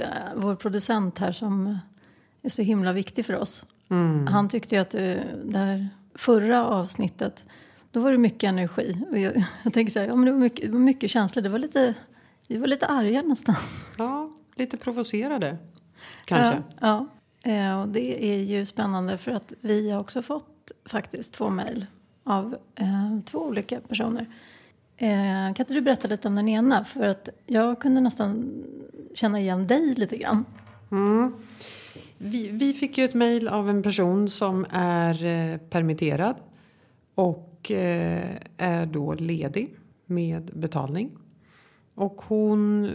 [0.00, 1.78] Alltså, vår producent här som
[2.42, 3.66] är så himla viktig för oss.
[3.90, 4.26] Mm.
[4.26, 7.44] Han tyckte ju att det, eh, det här förra avsnittet,
[7.90, 8.96] då var det mycket energi.
[9.10, 11.42] Och jag, jag tänker så här, ja, men det, var mycket, det var mycket känslor.
[11.42, 11.94] Det var lite,
[12.48, 13.54] vi var lite arga nästan.
[13.98, 15.56] Ja, lite provocerade
[16.24, 16.62] kanske.
[16.80, 17.06] Ja,
[17.42, 17.50] ja.
[17.50, 21.86] Eh, och det är ju spännande för att vi har också fått faktiskt två mejl
[22.24, 24.26] av eh, två olika personer.
[24.96, 26.84] Eh, kan inte du berätta lite om den ena?
[26.84, 28.52] För att jag kunde nästan
[29.14, 30.44] känna igen dig lite grann.
[30.90, 31.32] Mm.
[32.18, 36.36] Vi, vi fick ju ett mejl av en person som är eh, permitterad
[37.14, 39.74] och eh, är då ledig
[40.06, 41.10] med betalning.
[41.94, 42.90] Och hon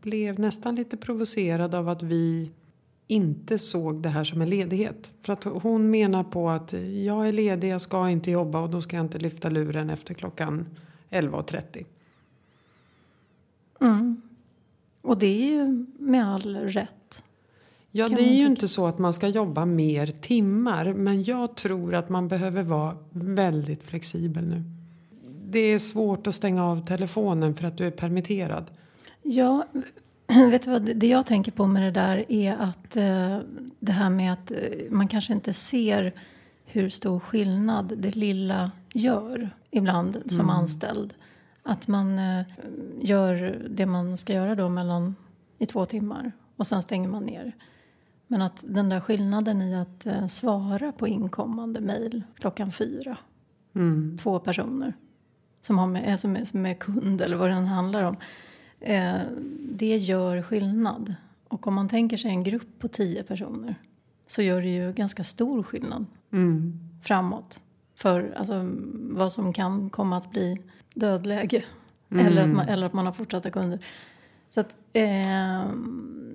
[0.00, 2.52] blev nästan lite provocerad av att vi
[3.06, 5.10] inte såg det här som en ledighet.
[5.22, 6.72] För att hon menar på att
[7.04, 10.14] jag är ledig, jag ska inte jobba och då ska jag inte lyfta luren efter
[10.14, 10.66] klockan
[11.10, 11.84] 11.30.
[13.80, 14.27] Mm.
[15.08, 17.22] Och det är ju med all rätt.
[17.90, 21.94] Ja, det är ju inte så att man ska jobba mer timmar men jag tror
[21.94, 24.62] att man behöver vara väldigt flexibel nu.
[25.50, 28.70] Det är svårt att stänga av telefonen för att du är permitterad.
[29.22, 29.66] Ja,
[30.50, 33.38] vet du vad, det jag tänker på med det där är att eh,
[33.80, 34.58] det här med att eh,
[34.90, 36.12] man kanske inte ser
[36.64, 40.50] hur stor skillnad det lilla gör ibland som mm.
[40.50, 41.14] anställd.
[41.68, 42.46] Att man eh,
[43.00, 45.16] gör det man ska göra då mellan
[45.58, 47.52] i två timmar och sen stänger man ner.
[48.26, 53.16] Men att den där skillnaden i att eh, svara på inkommande mejl klockan fyra.
[53.74, 54.18] Mm.
[54.18, 54.92] Två personer
[55.60, 58.16] som, har med, som, är, som är kund eller vad det handlar om.
[58.80, 59.16] Eh,
[59.60, 61.14] det gör skillnad.
[61.48, 63.74] Och om man tänker sig en grupp på tio personer
[64.26, 66.80] så gör det ju ganska stor skillnad mm.
[67.02, 67.60] framåt.
[67.98, 70.60] För alltså, vad som kan komma att bli
[70.94, 71.64] dödläge.
[72.10, 72.26] Mm.
[72.26, 73.78] Eller, att man, eller att man har fortsatta kunder.
[74.50, 75.72] Så att, eh,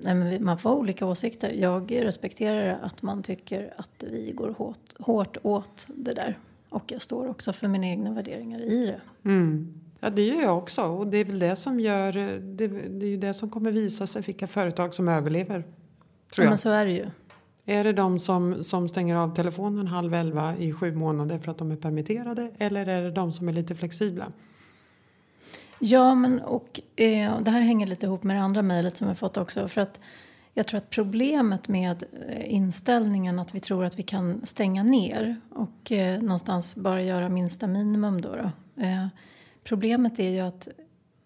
[0.03, 1.49] nej, man får olika åsikter.
[1.49, 6.37] Jag respekterar att man tycker att vi går hårt, hårt åt det där.
[6.69, 9.29] Och jag står också för mina egna värderingar i det.
[9.29, 9.73] Mm.
[9.99, 10.81] Ja, det gör jag också.
[10.81, 12.13] Och det är väl det som gör...
[12.39, 15.63] Det, det är ju det som kommer visa sig vilka företag som överlever.
[16.33, 16.51] Tror jag.
[16.51, 17.05] men så är det ju.
[17.65, 21.57] Är det de som, som stänger av telefonen halv elva i sju månader för att
[21.57, 22.51] de är permitterade?
[22.57, 24.25] Eller är det de som är lite flexibla?
[25.79, 29.17] Ja, men och eh, det här hänger lite ihop med det andra mejlet som jag
[29.17, 29.67] fått också.
[29.67, 29.99] För att
[30.53, 35.41] jag tror att problemet med eh, inställningen att vi tror att vi kan stänga ner
[35.49, 38.35] och eh, någonstans bara göra minsta minimum då.
[38.35, 38.51] då
[38.83, 39.07] eh,
[39.63, 40.67] problemet är ju att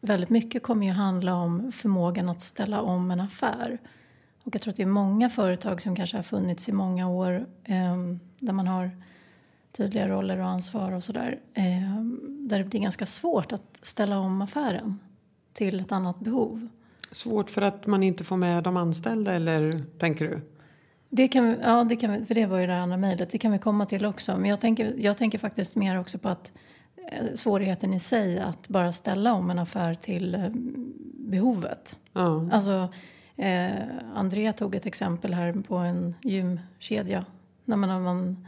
[0.01, 3.79] väldigt mycket kommer ju handla om förmågan att ställa om en affär.
[4.47, 7.47] Och jag tror att det är många företag som kanske har funnits i många år
[7.63, 7.97] eh,
[8.39, 8.91] där man har
[9.71, 11.39] tydliga roller och ansvar och sådär.
[11.53, 14.99] Eh, där det blir ganska svårt att ställa om affären
[15.53, 16.67] till ett annat behov.
[17.11, 20.41] Svårt för att man inte får med de anställda eller tänker du?
[21.09, 23.29] Det kan, ja, det kan, för det var ju det andra mejlet.
[23.29, 24.37] Det kan vi komma till också.
[24.37, 26.53] Men jag tänker, jag tänker faktiskt mer också på att
[27.11, 30.49] eh, svårigheten i sig att bara ställa om en affär till eh,
[31.13, 31.97] behovet.
[32.13, 32.49] Ja.
[32.51, 32.89] Alltså,
[33.37, 33.71] eh,
[34.15, 37.25] Andrea tog ett exempel här på en gymkedja.
[37.65, 38.47] När man, man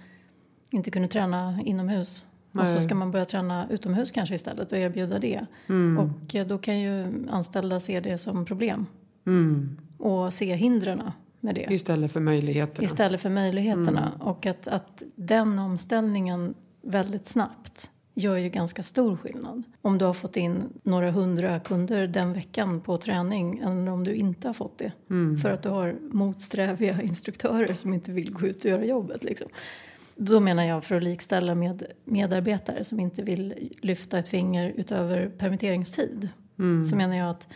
[0.72, 2.26] inte kunde träna inomhus.
[2.52, 2.62] Nej.
[2.62, 5.46] Och så ska man börja träna utomhus kanske istället och erbjuda det.
[5.70, 5.98] Mm.
[6.00, 8.86] Och eh, då kan ju anställda se det som problem.
[9.28, 9.78] Mm.
[9.98, 11.02] Och se hindren
[11.40, 11.74] med det.
[11.74, 12.86] Istället för möjligheterna.
[12.86, 14.08] Istället för möjligheterna.
[14.16, 14.22] Mm.
[14.22, 19.64] Och att, att den omställningen väldigt snabbt gör ju ganska stor skillnad.
[19.82, 24.14] Om du har fått in några hundra kunder den veckan på träning än om du
[24.14, 24.92] inte har fått det.
[25.10, 25.38] Mm.
[25.38, 29.24] För att du har motsträviga instruktörer som inte vill gå ut och göra jobbet.
[29.24, 29.48] Liksom.
[30.16, 35.30] Då menar jag för att likställa med medarbetare som inte vill lyfta ett finger utöver
[35.30, 36.30] permitteringstid.
[36.60, 36.86] Mm.
[36.86, 37.48] Så menar jag att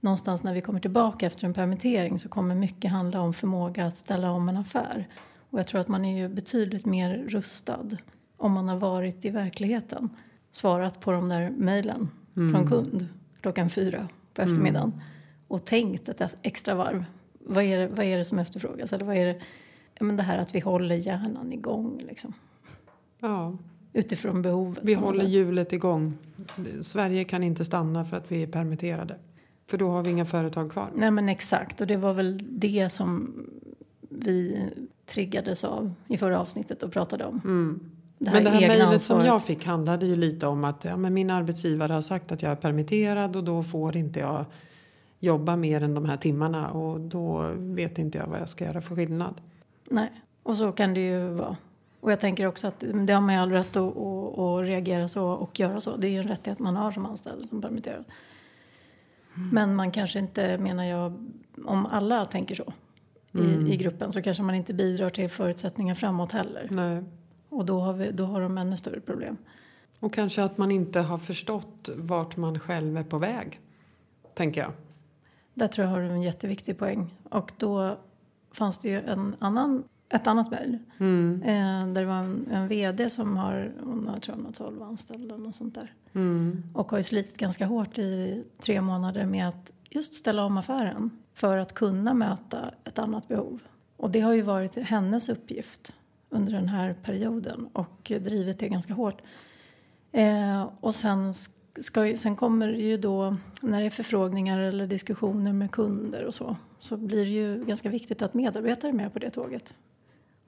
[0.00, 3.96] någonstans när vi kommer tillbaka efter en permittering så kommer mycket handla om förmåga att
[3.96, 5.08] ställa om en affär.
[5.50, 7.88] Och jag tror att man är ju betydligt mer rustad
[8.42, 10.08] om man har varit i verkligheten.
[10.50, 12.54] Svarat på de där mejlen mm.
[12.54, 13.08] från kund
[13.40, 14.88] klockan fyra på eftermiddagen.
[14.88, 15.00] Mm.
[15.48, 17.04] Och tänkt ett extra varv.
[17.38, 18.92] Vad är, det, vad är det som efterfrågas?
[18.92, 19.40] Eller vad är det
[20.00, 22.02] men det här att vi håller hjärnan igång.
[22.08, 22.32] Liksom.
[23.20, 23.56] Ja.
[23.92, 24.84] Utifrån behovet.
[24.84, 26.18] Vi håller hjulet igång.
[26.80, 29.18] Sverige kan inte stanna för att vi är permitterade.
[29.66, 30.88] För då har vi inga företag kvar.
[30.94, 33.34] Nej men exakt och det var väl det som
[34.08, 34.68] vi
[35.06, 37.40] triggades av i förra avsnittet och pratade om.
[37.44, 37.91] Mm.
[38.24, 41.14] Det men det här mejlet som jag fick handlade ju lite om att ja, men
[41.14, 44.44] min arbetsgivare har sagt att jag är permitterad och då får inte jag
[45.18, 48.80] jobba mer än de här timmarna och då vet inte jag vad jag ska göra
[48.80, 49.34] för skillnad.
[49.90, 51.56] Nej, och så kan det ju vara.
[52.00, 55.08] Och jag tänker också att det har man ju all rätt att, att, att reagera
[55.08, 55.96] så och göra så.
[55.96, 58.04] Det är ju en rättighet man har som anställd, som permitterad.
[59.52, 61.28] Men man kanske inte, menar jag,
[61.64, 62.72] om alla tänker så
[63.32, 66.68] i, i gruppen så kanske man inte bidrar till förutsättningar framåt heller.
[66.70, 67.04] Nej.
[67.52, 69.36] Och då har, vi, då har de ännu större problem.
[70.00, 73.60] Och kanske att man inte har förstått vart man själv är på väg,
[74.34, 74.72] tänker jag.
[75.54, 77.18] Där tror jag har du en jätteviktig poäng.
[77.30, 77.98] Och då
[78.52, 80.78] fanns det ju en annan, ett annat mejl.
[80.98, 81.42] Mm.
[81.42, 84.82] Eh, där det var en, en VD som har, hon har tror jag, några 12
[84.82, 85.94] anställda något sånt där.
[86.12, 86.62] Mm.
[86.74, 91.10] Och har ju slitit ganska hårt i tre månader med att just ställa om affären.
[91.34, 93.62] För att kunna möta ett annat behov.
[93.96, 95.94] Och det har ju varit hennes uppgift
[96.32, 99.22] under den här perioden och drivit det ganska hårt.
[100.12, 101.34] Eh, och sen,
[101.76, 106.34] ska, sen kommer det ju då, när det är förfrågningar eller diskussioner med kunder och
[106.34, 109.74] så, så blir det ju ganska viktigt att medarbetare är med på det tåget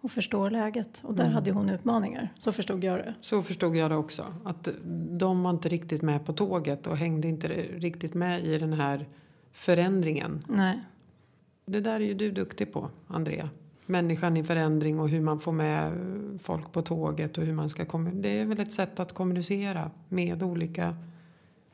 [0.00, 1.00] och förstår läget.
[1.04, 3.14] Och där hade ju hon utmaningar, så förstod jag det.
[3.20, 4.34] Så förstod jag det också.
[4.44, 4.68] Att
[5.10, 9.06] de var inte riktigt med på tåget och hängde inte riktigt med i den här
[9.52, 10.44] förändringen.
[10.48, 10.80] Nej.
[11.66, 13.50] Det där är ju du duktig på, Andrea.
[13.86, 15.92] Människan i förändring och hur man får med
[16.42, 17.84] folk på tåget och hur man ska.
[18.12, 20.94] Det är väl ett sätt att kommunicera med olika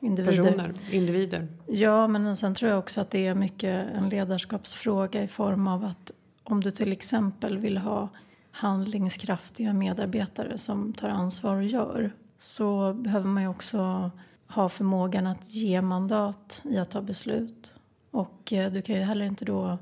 [0.01, 0.45] Individer.
[0.45, 1.49] personer, individer.
[1.67, 5.85] Ja, men sen tror jag också att det är mycket en ledarskapsfråga i form av
[5.85, 6.13] att
[6.45, 8.09] om du till exempel vill ha
[8.51, 14.11] handlingskraftiga medarbetare som tar ansvar och gör så behöver man ju också
[14.47, 17.75] ha förmågan att ge mandat i att ta beslut.
[18.11, 19.79] Och eh, du kan ju heller inte då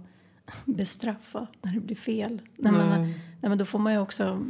[0.65, 2.41] bestraffa när det blir fel.
[2.57, 3.01] Nej, men, Nej.
[3.41, 4.43] nej, men då får man ju också,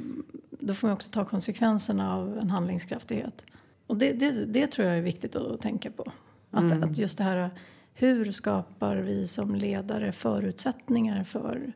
[0.50, 3.44] då får man också ta konsekvenserna av en handlingskraftighet.
[3.86, 6.12] Och det, det, det tror jag är viktigt att tänka på.
[6.50, 7.50] Att, att just det här,
[7.94, 11.72] hur skapar vi som ledare förutsättningar för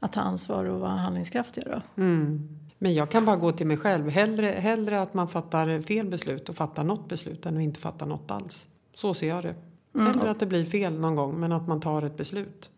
[0.00, 2.02] att ta ansvar och vara handlingskraftiga då?
[2.02, 2.48] Mm.
[2.78, 4.08] Men jag kan bara gå till mig själv.
[4.08, 8.04] Hellre, hellre att man fattar fel beslut och fattar något beslut än att inte fatta
[8.04, 8.68] något alls.
[8.94, 9.54] Så ser jag det.
[9.98, 12.70] Hellre att det blir fel någon gång men att man tar ett beslut.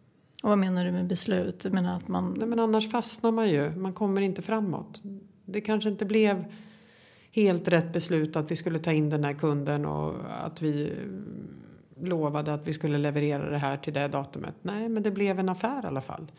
[0.43, 1.61] Och vad menar du med beslut?
[1.61, 2.35] Du menar att man...
[2.39, 3.71] Nej, men annars fastnar man ju.
[3.77, 5.01] Man kommer inte framåt.
[5.45, 6.45] Det kanske inte blev
[7.33, 10.15] helt rätt beslut att vi skulle ta in den här kunden och
[10.45, 10.93] att vi
[11.97, 14.55] lovade att vi skulle leverera det här till det datumet.
[14.63, 16.31] Nej, men det blev en affär i alla fall.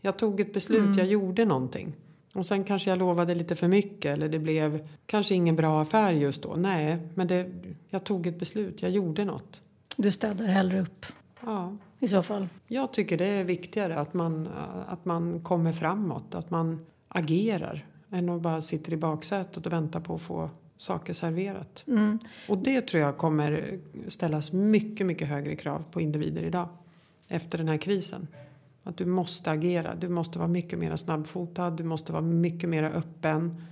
[0.00, 1.96] Jag tog ett beslut, jag gjorde någonting.
[2.34, 6.12] Och sen kanske jag lovade lite för mycket eller det blev kanske ingen bra affär
[6.12, 6.54] just då.
[6.56, 7.50] Nej, men det,
[7.88, 9.60] jag tog ett beslut, jag gjorde något.
[9.96, 11.06] Du städar hellre upp
[11.40, 12.48] Ja, i så fall.
[12.66, 14.48] jag tycker det är viktigare att man,
[14.86, 20.00] att man kommer framåt, att man agerar än att bara sitter i baksätet och väntar
[20.00, 21.84] på att få saker serverat.
[21.86, 22.18] Mm.
[22.48, 23.78] Och det tror jag kommer
[24.08, 26.68] ställas mycket, mycket högre krav på individer idag
[27.28, 28.28] efter den här krisen.
[28.82, 32.82] Att du måste agera, du måste vara mycket mer snabbfotad, du måste vara mycket mer
[32.82, 33.62] öppen.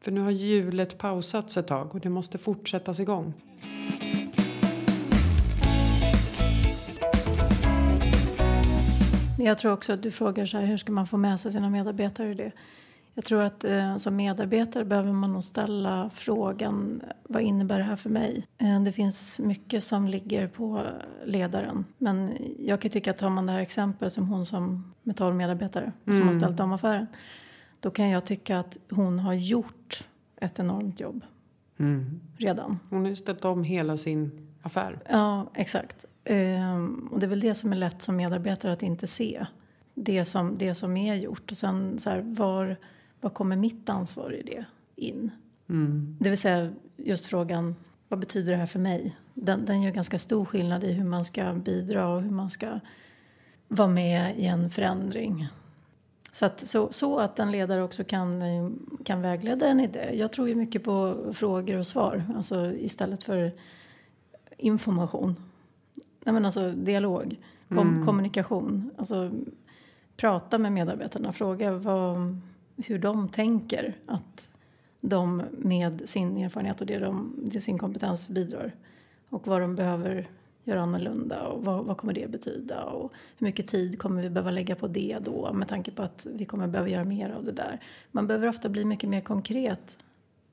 [0.00, 3.32] För nu har hjulet pausats ett tag och det måste fortsättas igång.
[9.46, 11.70] Jag tror också att du frågar så här, hur ska man få med sig sina
[11.70, 12.52] medarbetare i det?
[13.14, 17.96] Jag tror att eh, som medarbetare behöver man nog ställa frågan vad innebär det här
[17.96, 18.46] för mig?
[18.58, 20.86] Eh, det finns mycket som ligger på
[21.24, 21.84] ledaren.
[21.98, 25.36] Men jag kan tycka att tar man det här exempel som hon som med 12
[25.36, 27.06] medarbetare som har ställt om affären.
[27.80, 30.04] Då kan jag tycka att hon har gjort
[30.36, 31.24] ett enormt jobb
[32.36, 32.78] redan.
[32.90, 34.98] Hon har ju ställt om hela sin affär.
[35.10, 36.04] Ja, exakt.
[36.26, 39.46] Ehm, och det är väl det som är lätt som medarbetare att inte se.
[39.94, 41.50] Det som, det som är gjort.
[41.50, 42.76] Och sen så här, var,
[43.20, 44.64] var kommer mitt ansvar i det
[44.96, 45.30] in?
[46.20, 47.74] Det vill säga just frågan,
[48.08, 49.16] vad betyder det här för mig?
[49.34, 52.80] Den, den gör ganska stor skillnad i hur man ska bidra och hur man ska
[53.68, 55.48] vara med i en förändring.
[56.32, 58.42] Så att, så, så att en ledare också kan,
[59.04, 60.10] kan vägleda en i det.
[60.14, 63.52] Jag tror ju mycket på frågor och svar, alltså istället för
[64.56, 65.36] information.
[66.26, 67.36] Nej, men alltså dialog,
[67.68, 68.90] kom, kommunikation.
[68.96, 69.30] Alltså,
[70.16, 72.40] prata med medarbetarna, fråga vad,
[72.76, 74.50] hur de tänker att
[75.00, 78.72] de med sin erfarenhet och det de, det sin kompetens bidrar.
[79.28, 80.28] Och vad de behöver
[80.64, 84.50] göra annorlunda och vad, vad kommer det betyda och hur mycket tid kommer vi behöva
[84.50, 87.52] lägga på det då med tanke på att vi kommer behöva göra mer av det
[87.52, 87.80] där.
[88.12, 89.98] Man behöver ofta bli mycket mer konkret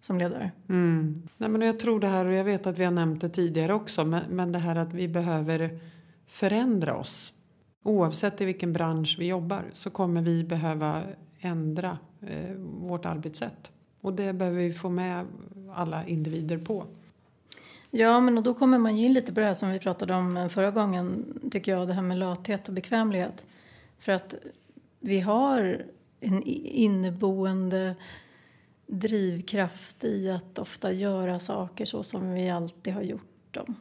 [0.03, 0.51] som ledare.
[0.69, 1.23] Mm.
[1.37, 3.73] Nej, men jag tror det här, och jag vet att vi har nämnt det tidigare
[3.73, 5.79] också, men, men det här att vi behöver
[6.27, 7.33] förändra oss.
[7.83, 11.01] Oavsett i vilken bransch vi jobbar så kommer vi behöva
[11.39, 13.71] ändra eh, vårt arbetssätt.
[14.01, 15.25] Och det behöver vi få med
[15.73, 16.85] alla individer på.
[17.91, 20.13] Ja, men och då kommer man ju in lite på det här som vi pratade
[20.13, 23.45] om förra gången, tycker jag, det här med lathet och bekvämlighet.
[23.99, 24.35] För att
[24.99, 25.85] vi har
[26.19, 27.95] en inneboende
[28.99, 33.75] drivkraft i att ofta göra saker så som vi alltid har gjort dem.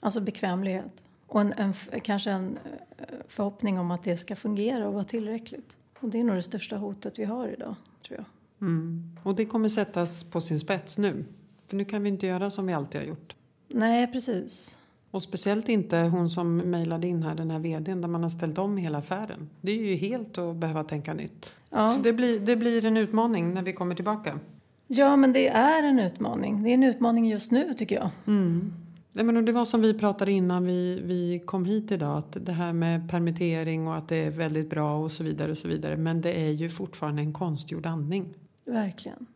[0.00, 1.04] Alltså bekvämlighet.
[1.26, 2.58] Och en, en, kanske en
[2.98, 5.76] eh, förhoppning om att det ska fungera och vara tillräckligt.
[6.00, 7.74] Och det är nog det största hotet vi har idag,
[8.06, 8.26] tror jag.
[8.68, 9.16] Mm.
[9.22, 11.24] Och det kommer sättas på sin spets nu.
[11.66, 13.34] För nu kan vi inte göra som vi alltid har gjort.
[13.68, 14.77] Nej, precis.
[15.10, 18.58] Och speciellt inte hon som mejlade in här, den här vdn, där man har ställt
[18.58, 19.48] om hela affären.
[19.60, 21.50] Det är ju helt att behöva tänka nytt.
[21.70, 21.88] Ja.
[21.88, 24.38] Så det blir, det blir en utmaning när vi kommer tillbaka.
[24.86, 26.62] Ja, men det är en utmaning.
[26.62, 28.10] Det är en utmaning just nu, tycker jag.
[28.26, 28.72] Mm.
[29.12, 32.18] Nej, men det var som vi pratade innan vi, vi kom hit idag.
[32.18, 35.50] Att det här med permittering och att det är väldigt bra och så vidare.
[35.50, 35.96] och så vidare.
[35.96, 38.34] Men det är ju fortfarande en konstgjord andning.
[38.64, 39.26] Verkligen.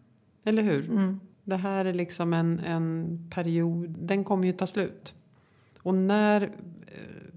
[0.44, 0.90] Eller hur?
[0.90, 1.20] Mm.
[1.44, 5.14] Det här är liksom en, en period, den kommer ju ta slut.
[5.82, 6.48] Och när eh,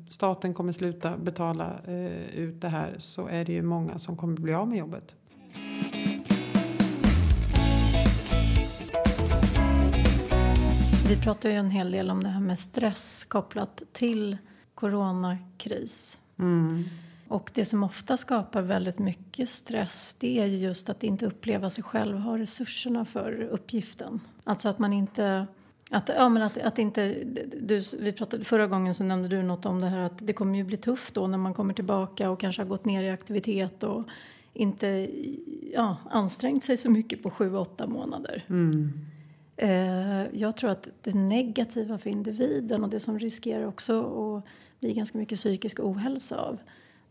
[0.09, 4.37] staten kommer sluta betala eh, ut det här så är det ju många som kommer
[4.39, 5.15] bli av med jobbet.
[11.09, 14.37] Vi pratar ju en hel del om det här med stress kopplat till
[14.75, 16.17] coronakris.
[16.39, 16.83] Mm.
[17.27, 21.69] Och det som ofta skapar väldigt mycket stress det är ju just att inte uppleva
[21.69, 24.19] sig själv ha resurserna för uppgiften.
[24.43, 25.47] Alltså att man inte...
[25.91, 27.23] Att, ja, men att, att inte,
[27.61, 30.57] du, vi pratade, förra gången så nämnde du något om det här att det kommer
[30.57, 33.83] ju bli tufft då när man kommer tillbaka och kanske har gått ner i aktivitet
[33.83, 34.03] och
[34.53, 35.09] inte
[35.73, 38.43] ja, ansträngt sig så mycket på sju, åtta månader.
[38.49, 38.91] Mm.
[39.57, 44.43] Eh, jag tror att det negativa för individen och det som riskerar också att
[44.79, 46.59] bli ganska mycket psykisk ohälsa av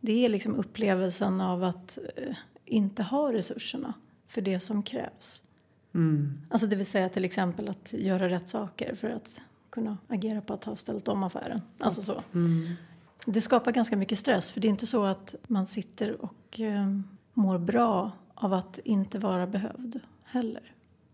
[0.06, 3.94] det är liksom upplevelsen av att eh, inte ha resurserna
[4.28, 5.40] för det som krävs.
[5.94, 6.40] Mm.
[6.50, 10.54] Alltså det vill säga till exempel att göra rätt saker för att kunna agera på
[10.54, 11.60] att ha ställt om affären.
[11.78, 12.22] Alltså så.
[12.34, 12.72] Mm.
[13.26, 16.98] Det skapar ganska mycket stress för det är inte så att man sitter och eh,
[17.32, 20.72] mår bra av att inte vara behövd heller.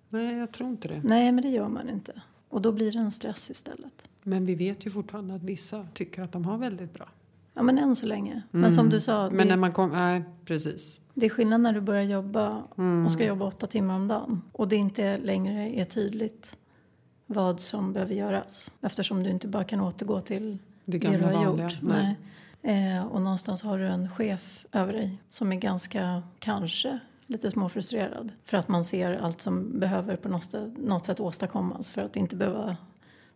[0.08, 1.00] Nej, jag tror inte det.
[1.04, 2.22] Nej, men det gör man inte.
[2.48, 4.08] Och då blir det en stress istället.
[4.22, 7.08] Men vi vet ju fortfarande att vissa tycker att de har väldigt bra.
[7.60, 8.42] Ja, men än så länge.
[8.50, 9.94] Men som du sa, Men det, när man kommer...
[9.96, 11.00] Nej, precis.
[11.14, 13.06] det är skillnad när du börjar jobba Mm.
[13.06, 14.42] och ska jobba åtta timmar om dagen.
[14.52, 16.56] Och det inte längre är tydligt
[17.26, 18.70] vad som behöver göras.
[18.82, 21.64] Eftersom du inte bara kan återgå till Det det du har vanliga.
[21.64, 21.78] gjort.
[21.82, 22.16] Nej.
[22.62, 28.32] Eh, och någonstans har du en chef över dig som är ganska, kanske, lite småfrustrerad.
[28.44, 32.16] För att man ser allt som behöver på något sätt, något sätt åstadkommas för att
[32.16, 32.76] inte behöva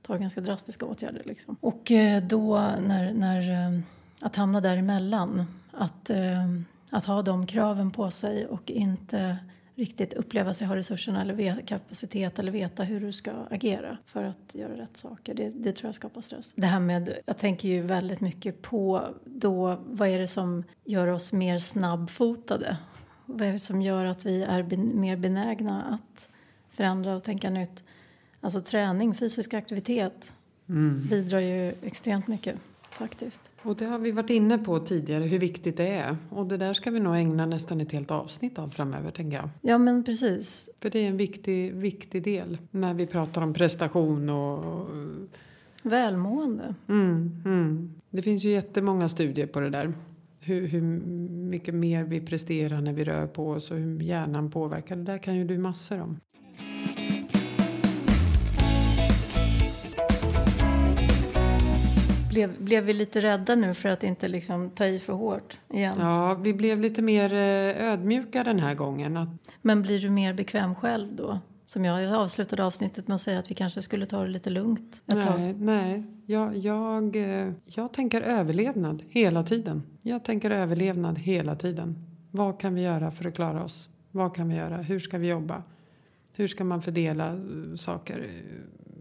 [0.03, 1.23] ta ganska drastiska åtgärder.
[1.25, 1.57] Liksom.
[1.61, 3.81] Och eh, då när, när eh,
[4.23, 6.45] att hamna däremellan, att, eh,
[6.91, 9.37] att ha de kraven på sig och inte
[9.75, 14.55] riktigt uppleva sig ha resurserna eller kapacitet eller veta hur du ska agera för att
[14.55, 15.35] göra rätt saker.
[15.35, 16.53] Det, det tror jag skapar stress.
[16.57, 21.07] Det här med, jag tänker ju väldigt mycket på då, vad är det som gör
[21.07, 22.77] oss mer snabbfotade?
[23.27, 26.27] Vad är det som gör att vi är ben, mer benägna att
[26.71, 27.85] förändra och tänka nytt?
[28.41, 30.33] Alltså träning, fysisk aktivitet
[30.69, 31.07] Mm.
[31.11, 32.57] bidrar ju extremt mycket
[32.95, 33.51] faktiskt.
[33.63, 36.17] Och det har vi varit inne på tidigare, hur viktigt det är.
[36.31, 39.49] Och det där ska vi nog ägna nästan ett helt avsnitt av framöver, tänker jag.
[39.61, 40.71] Ja men precis.
[40.81, 44.89] För det är en viktig, viktig del när vi pratar om prestation och...
[45.83, 46.75] Välmående.
[46.89, 47.95] Mm, mm.
[48.11, 49.93] Det finns ju jättemånga studier på det där.
[50.41, 50.83] Hur, hur
[51.51, 54.97] mycket mer vi presterar när vi rör på oss och hur hjärnan påverkar.
[54.97, 56.17] Det där kan ju du massor om.
[62.35, 65.97] Blev, blev vi lite rädda nu för att inte liksom ta i för hårt igen?
[66.01, 69.39] Ja, vi blev lite mer eh, ödmjuka den här gången.
[69.63, 71.41] Men blir du mer bekväm själv då?
[71.67, 75.03] Som jag, avslutade avsnittet med att säga att vi kanske skulle ta det lite lugnt
[75.07, 75.41] ett tag.
[75.41, 76.05] nej, nej.
[76.27, 79.83] Jag, jag, eh, jag tänker överlevnad hela tiden.
[80.03, 81.99] Jag tänker överlevnad hela tiden.
[82.31, 83.89] Vad kan vi göra för att klara oss?
[84.11, 84.77] Vad kan vi göra?
[84.77, 85.63] Hur ska vi jobba?
[86.33, 88.29] Hur ska man fördela eh, saker,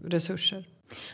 [0.04, 0.64] resurser?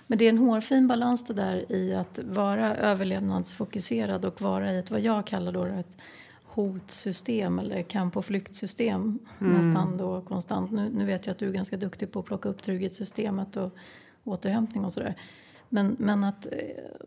[0.07, 4.79] Men det är en hårfin balans det där i att vara överlevnadsfokuserad och vara i
[4.79, 5.97] ett vad jag kallar då ett
[6.45, 10.71] hotsystem eller kamp och flyktsystem nästan då konstant.
[10.71, 13.75] Nu, nu vet jag att du är ganska duktig på att plocka upp trygghetssystemet och
[14.25, 15.17] återhämtning och sådär.
[15.69, 16.53] Men, men att eh,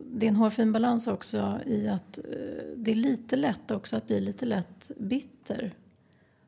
[0.00, 2.24] det är en hårfin balans också i att eh,
[2.76, 5.74] det är lite lätt också att bli lite lätt bitter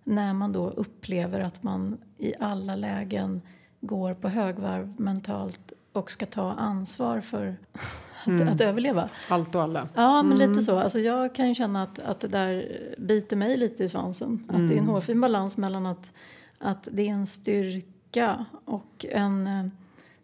[0.05, 3.43] när man då upplever att man i alla lägen
[3.81, 7.57] går på högvarv mentalt och ska ta ansvar för
[8.25, 9.09] att, att överleva.
[9.29, 9.89] Allt och alla.
[9.95, 10.79] Ja, men lite så.
[10.79, 14.45] Alltså jag kan ju känna att, att det där biter mig lite i svansen.
[14.49, 16.13] Att det är en hårfin balans mellan att,
[16.59, 19.67] att det är en styrka och en eh,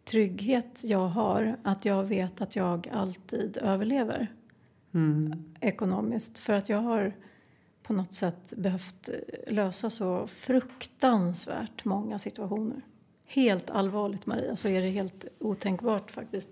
[0.04, 4.32] trygghet jag har att jag vet att jag alltid överlever
[5.60, 6.38] ekonomiskt.
[6.38, 7.14] För att jag har
[7.82, 12.82] på något sätt behövt eh, lösa så fruktansvärt många situationer.
[13.34, 16.48] Helt allvarligt, Maria, så är det helt otänkbart faktiskt.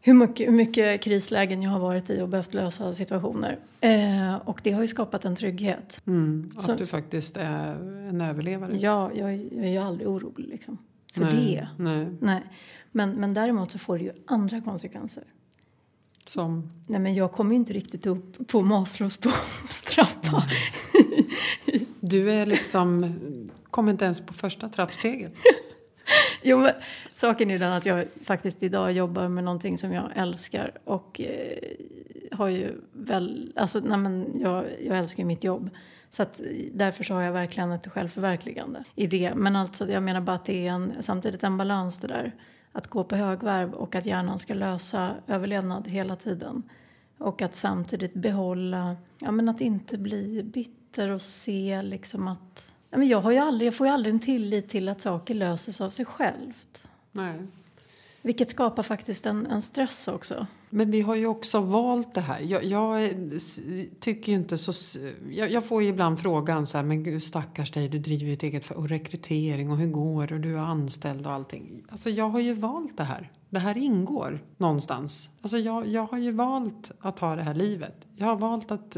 [0.00, 3.58] hur mycket, hur mycket krislägen jag har varit i och behövt lösa situationer.
[3.80, 6.00] Eh, och det har ju skapat en trygghet.
[6.06, 7.74] Mm, att Så- du faktiskt är
[8.08, 8.76] en överlevare.
[8.76, 10.78] Ja, jag, jag är ju aldrig orolig liksom,
[11.12, 11.34] för nej,
[11.76, 11.84] det.
[11.84, 12.42] Nej, Nej.
[12.92, 15.24] Men, men däremot så får det ju andra konsekvenser.
[16.26, 16.70] som...
[16.86, 20.44] Nej, men jag kommer ju inte riktigt upp på Maslows behovstrappa.
[22.00, 23.14] Du är liksom
[23.72, 25.32] kom inte ens på första trappsteget.
[26.42, 26.72] Jo, men
[27.12, 31.58] saken är den att jag faktiskt idag jobbar med någonting som jag älskar och eh,
[32.32, 35.70] har ju väl, alltså nej men jag, jag älskar ju mitt jobb.
[36.10, 39.34] Så att eh, därför så har jag verkligen ett självförverkligande i det.
[39.34, 42.34] Men alltså jag menar bara att det är en, samtidigt en balans det där.
[42.72, 46.62] Att gå på högvarv och att hjärnan ska lösa överlevnad hela tiden.
[47.18, 53.08] Och att samtidigt behålla, ja men att inte bli bitter och se liksom att men
[53.08, 55.90] jag, har ju aldrig, jag får ju aldrig en tillit till att saker löses av
[55.90, 56.88] sig självt.
[57.12, 57.34] Nej.
[58.22, 60.46] Vilket skapar faktiskt en, en stress också.
[60.70, 62.40] Men vi har ju också valt det här.
[62.40, 63.10] Jag, jag
[64.00, 64.98] tycker inte så...
[65.30, 68.32] Jag, jag får ju ibland frågan så här, men gud stackars dig, du driver ju
[68.32, 71.82] ett eget för och rekrytering och hur går det och du är anställd och allting.
[71.88, 73.30] Alltså jag har ju valt det här.
[73.50, 75.30] Det här ingår någonstans.
[75.42, 78.06] Alltså jag, jag har ju valt att ha det här livet.
[78.16, 78.96] Jag har valt att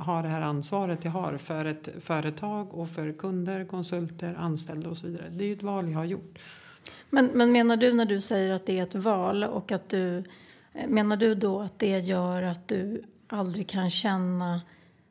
[0.00, 4.90] eh, ha det här ansvaret jag har för ett företag och för kunder, konsulter, anställda
[4.90, 5.28] och så vidare.
[5.30, 6.38] Det är ju ett val jag har gjort.
[7.10, 10.18] Men, men menar du när du säger att det är ett val och att du...
[10.74, 14.60] eh, Menar du då att det gör att du aldrig kan känna...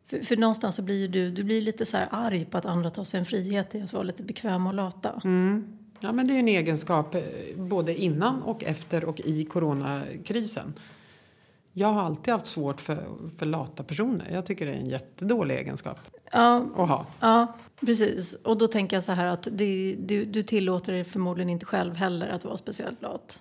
[0.08, 2.89] För, för någonstans så blir du, du blir lite så här arg på att andra
[2.89, 5.22] tar sig en frihet i att vara lite bekväma och lata.
[5.24, 5.77] Mm.
[6.00, 7.22] Ja, men det är en egenskap eh,
[7.58, 10.74] både innan och efter och i coronakrisen.
[11.79, 13.05] Jag har alltid haft svårt för,
[13.38, 14.27] för lata personer.
[14.31, 15.98] Jag tycker det är en jättedålig egenskap
[16.31, 17.05] Ja, att ha.
[17.20, 18.33] ja, precis.
[18.33, 21.96] Och då tänker jag så här att det, du, du tillåter dig förmodligen inte själv
[21.96, 23.39] heller att vara speciellt lat.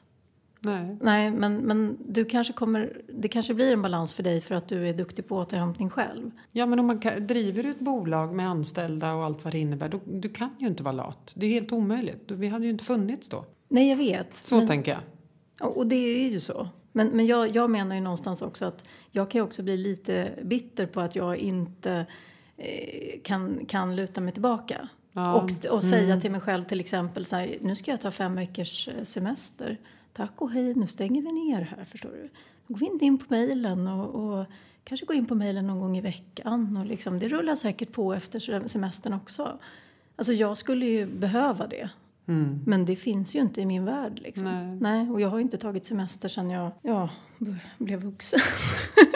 [0.61, 0.96] Nej.
[1.01, 4.68] Nej, men, men du kanske kommer, det kanske blir en balans för dig för att
[4.68, 6.31] du är duktig på återhämtning själv.
[6.53, 10.01] Ja, men om man driver ett bolag med anställda och allt vad det innebär, då,
[10.05, 11.33] du kan ju inte vara lat.
[11.35, 12.31] Det är helt omöjligt.
[12.31, 13.44] Vi hade ju inte funnits då.
[13.68, 14.37] Nej, jag vet.
[14.37, 15.01] Så men, tänker jag.
[15.61, 16.68] Och det är ju så.
[16.92, 20.87] Men, men jag, jag menar ju någonstans också att jag kan också bli lite bitter
[20.87, 22.07] på att jag inte
[22.57, 24.88] eh, kan, kan luta mig tillbaka.
[25.12, 28.11] Ja, Och, och säga till mig själv till exempel så här, nu ska jag ta
[28.11, 29.79] fem veckors eh, semester.
[30.12, 32.29] Tack och hej, nu stänger vi ner här förstår du.
[32.66, 34.47] Då går vi inte in på mejlen och, och
[34.85, 36.77] kanske går in på mejlen någon gång i veckan.
[36.77, 39.59] Och liksom, det rullar säkert på efter semestern också.
[40.16, 41.90] Alltså jag skulle ju behöva det.
[42.29, 42.61] Mm.
[42.67, 44.21] Men det finns ju inte i min värld.
[44.23, 44.45] Liksom.
[44.45, 44.77] Nej.
[44.81, 47.11] Nej, och jag har ju inte tagit semester sedan jag ja,
[47.79, 48.41] blev vuxen.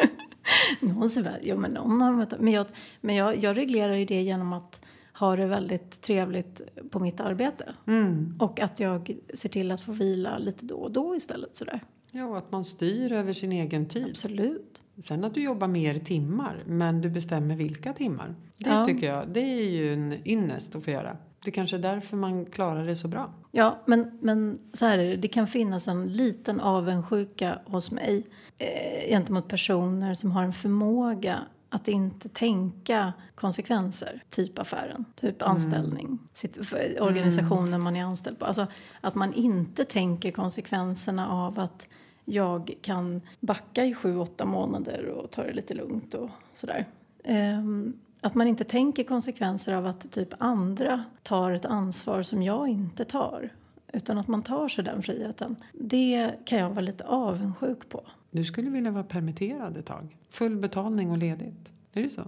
[0.80, 2.26] någon semester, jo, men någon har.
[2.38, 2.66] Men, jag,
[3.00, 4.82] men jag, jag reglerar ju det genom att
[5.18, 7.74] ha det väldigt trevligt på mitt arbete.
[7.86, 8.36] Mm.
[8.38, 11.56] Och att jag ser till att få vila lite då och då istället.
[11.56, 11.80] Sådär.
[12.12, 14.08] Ja, och att man styr över sin egen tid.
[14.10, 14.82] Absolut.
[15.04, 18.34] Sen att du jobbar mer timmar, men du bestämmer vilka timmar.
[18.58, 18.84] Det Ja.
[18.84, 21.16] tycker jag, det är ju en ynnest att få göra.
[21.44, 23.34] Det kanske är därför man klarar det så bra.
[23.50, 25.16] Ja, men, men så här är det.
[25.16, 28.26] Det kan finnas en liten avundsjuka hos mig
[28.58, 34.22] eh, gentemot personer som har en förmåga att inte tänka konsekvenser.
[34.30, 38.44] Typ affären, typ anställning, sitt, för organisationen man är anställd på.
[38.44, 38.66] Alltså
[39.00, 41.88] att man inte tänker konsekvenserna av att
[42.24, 46.86] jag kan backa i sju, åtta månader och ta det lite lugnt och sådär.
[47.24, 47.92] Ehm,
[48.24, 53.04] att man inte tänker konsekvenser av att typ andra tar ett ansvar som jag inte
[53.04, 53.50] tar.
[53.92, 55.56] Utan att man tar sig den friheten.
[55.72, 58.02] Det kan jag vara lite avundsjuk på.
[58.30, 60.16] Du skulle vilja vara permitterad ett tag.
[60.28, 61.68] Full betalning och ledigt.
[61.92, 62.22] Är det så?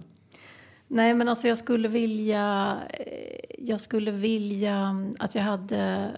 [0.87, 2.77] Nej, men alltså jag skulle vilja...
[2.89, 6.11] eh, Jag skulle vilja att jag hade...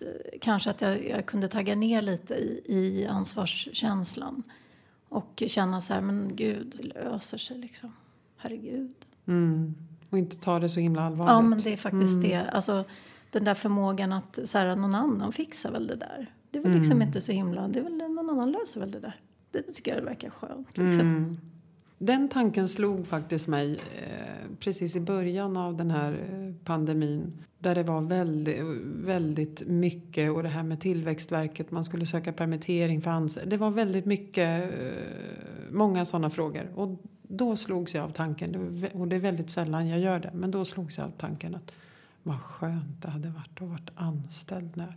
[0.00, 0.06] eh,
[0.40, 4.42] Kanske att jag, jag kunde tagga ner lite i, i ansvarskänslan.
[5.08, 7.92] Och känna så här, men gud, det löser sig liksom.
[8.36, 8.94] Herregud.
[9.26, 9.74] Mm.
[10.10, 11.30] Och inte ta det så himla allvarligt.
[11.30, 12.34] Ja, men det är faktiskt det.
[12.34, 12.84] Alltså,
[13.30, 16.32] den där förmågan att så här, någon annan fixar väl det där.
[16.50, 17.68] Det är väl liksom inte så himla...
[17.68, 19.20] Det är väl någon annan löser väl det där.
[19.50, 20.68] Det tycker jag verkar skönt.
[20.68, 21.00] Liksom.
[21.00, 21.36] Mm.
[21.98, 27.32] Den tanken slog faktiskt mig eh, precis i början av den här eh, pandemin.
[27.58, 28.62] Där det var väldigt,
[29.04, 33.50] väldigt mycket och det här med Tillväxtverket, man skulle söka permittering för anställda.
[33.50, 34.90] Det var väldigt mycket, eh,
[35.70, 36.70] många sådana frågor.
[36.74, 38.54] Och då slogs jag av tanken,
[38.94, 41.72] och det är väldigt sällan jag gör det, men då slogs jag av tanken att
[42.22, 44.96] vad skönt det hade varit att varit anställd när.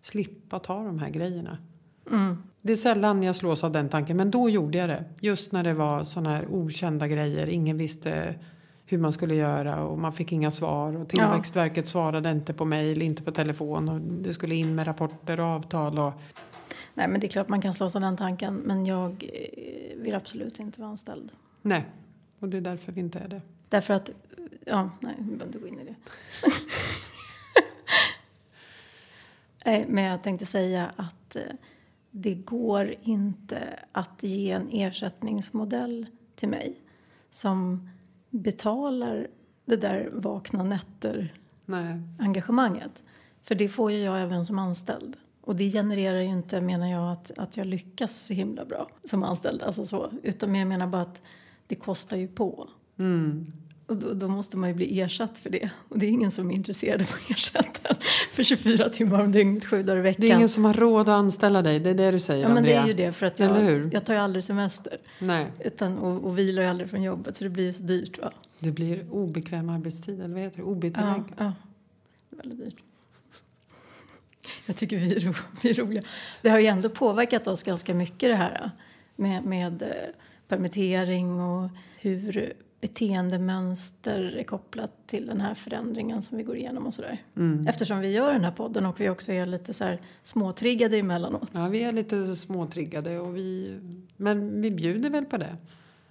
[0.00, 1.58] Slippa ta de här grejerna.
[2.10, 2.42] Mm.
[2.62, 5.04] Det är sällan jag slås av den tanken, men då gjorde jag det.
[5.20, 7.46] Just när det var såna här okända grejer.
[7.46, 8.34] Ingen visste
[8.86, 10.96] hur man skulle göra och man fick inga svar.
[10.96, 13.88] Och Tillväxtverket svarade inte på mejl, inte på telefon.
[13.88, 15.98] Och det skulle in med rapporter och avtal.
[15.98, 16.12] Och,
[16.94, 20.14] Nej, men det är klart man kan slås av den tanken, men jag eh, vill
[20.14, 21.32] absolut inte vara anställd.
[21.62, 21.84] Nej,
[22.38, 23.42] och det är därför vi inte är det.
[23.68, 24.10] Därför att,
[24.66, 25.94] ja, nej, vi behöver inte gå in i det.
[29.64, 31.42] nej, men jag tänkte säga att eh,
[32.10, 36.80] det går inte att ge en ersättningsmodell till mig
[37.30, 37.88] som
[38.30, 39.28] betalar
[39.64, 43.02] det där vakna nätter-engagemanget.
[43.42, 45.16] För det får ju jag även som anställd.
[45.46, 49.22] Och det genererar ju inte, menar jag, att, att jag lyckas så himla bra som
[49.22, 49.62] anställd.
[49.62, 50.10] Alltså så.
[50.22, 51.22] Utan jag menar bara att
[51.66, 52.68] det kostar ju på.
[52.98, 53.46] Mm.
[53.86, 55.70] Och då, då, måste man ju bli ersatt för det.
[55.88, 57.96] Och det är ingen som är intresserad av att ersätta
[58.30, 60.20] för 24 timmar om dygnet, sju dagar i veckan.
[60.20, 62.48] Det är ingen som har råd att anställa dig, det är det du säger Ja
[62.48, 62.80] men Andrea.
[62.80, 64.96] det är ju det för att jag, jag tar ju aldrig semester.
[65.18, 65.46] Nej.
[65.64, 68.32] Utan, och, och vilar ju aldrig från jobbet så det blir ju så dyrt va.
[68.58, 70.64] Det blir obekväm arbetstid, eller vad heter det?
[70.64, 71.22] OB-tillägg.
[71.28, 71.52] Ja, ja.
[72.30, 72.76] Det är väldigt dyrt.
[74.66, 76.02] Jag tycker vi är, ro, vi är roliga.
[76.42, 78.70] Det har ju ändå påverkat oss ganska mycket det här
[79.16, 79.88] med, med eh,
[80.48, 86.94] permittering och hur beteendemönster är kopplat till den här förändringen som vi går igenom och
[86.94, 87.22] sådär.
[87.36, 87.66] Mm.
[87.66, 91.50] Eftersom vi gör den här podden och vi också är lite så här småtriggade emellanåt.
[91.52, 93.74] Ja, vi är lite småtriggade och vi,
[94.16, 95.56] men vi bjuder väl på det.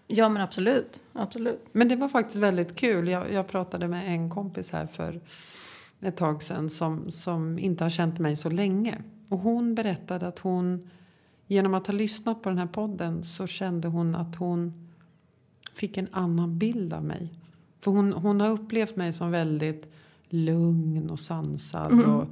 [0.07, 1.65] Ja men absolut, absolut.
[1.71, 3.07] Men det var faktiskt väldigt kul.
[3.07, 5.21] Jag, jag pratade med en kompis här för
[6.05, 8.97] ett tag sedan som, som inte har känt mig så länge.
[9.29, 10.89] Och hon berättade att hon
[11.47, 14.89] genom att ha lyssnat på den här podden så kände hon att hon
[15.73, 17.33] fick en annan bild av mig.
[17.79, 19.93] För hon, hon har upplevt mig som väldigt
[20.29, 22.09] lugn och sansad mm.
[22.09, 22.27] och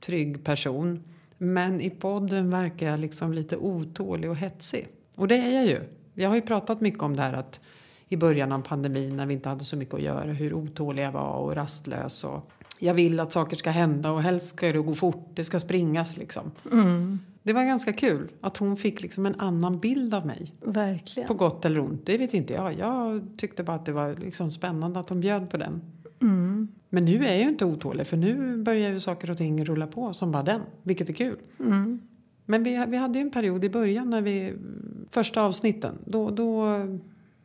[0.00, 1.04] trygg person.
[1.38, 4.88] Men i podden verkar jag liksom lite otålig och hetsig.
[5.14, 5.80] Och det är jag ju.
[6.14, 7.60] Jag har ju pratat mycket om det här att
[8.08, 11.12] i början av pandemin när vi inte hade så mycket att göra hur otålig jag
[11.12, 14.94] var och rastlös och jag vill att saker ska hända och helst ska det gå
[14.94, 16.50] fort, det ska springas liksom.
[16.72, 17.18] Mm.
[17.42, 20.52] Det var ganska kul att hon fick liksom en annan bild av mig.
[20.60, 21.26] Verkligen.
[21.26, 22.78] På gott eller ont, det vet inte jag.
[22.78, 25.80] Jag tyckte bara att det var liksom spännande att hon bjöd på den.
[26.22, 26.68] Mm.
[26.88, 29.86] Men nu är jag ju inte otålig för nu börjar ju saker och ting rulla
[29.86, 31.36] på som bara den, vilket är kul.
[31.60, 32.00] Mm.
[32.46, 34.54] Men vi, vi hade ju en period i början när vi,
[35.10, 36.64] första avsnitten, då, då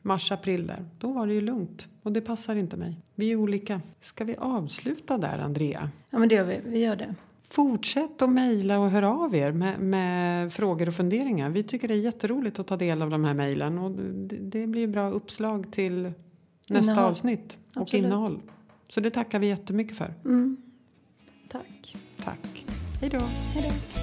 [0.01, 1.88] mars, april där, då var det ju lugnt.
[2.03, 2.97] Och det passar inte mig.
[3.15, 3.81] Vi är olika.
[3.99, 5.89] Ska vi avsluta där, Andrea?
[6.09, 6.59] Ja, men det gör vi.
[6.65, 7.15] Vi gör det.
[7.43, 11.49] Fortsätt att mejla och höra av er med, med, frågor och funderingar.
[11.49, 13.79] Vi tycker det är jätteroligt att ta del av de här mejlen.
[13.79, 16.12] Och det, det blir bra uppslag till
[16.67, 17.12] nästa innehåll.
[17.12, 18.05] avsnitt och Absolut.
[18.05, 18.39] innehåll.
[18.89, 20.13] Så det tackar vi jättemycket för.
[20.25, 20.57] Mm.
[21.47, 21.95] Tack.
[22.23, 22.65] Tack.
[23.01, 23.19] Hej då.
[23.53, 23.99] Hej då.